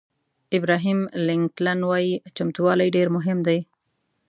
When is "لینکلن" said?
1.27-1.79